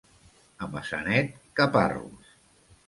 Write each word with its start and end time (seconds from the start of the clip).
A 0.67 0.69
Maçanet, 0.71 1.31
caparros. 1.61 2.35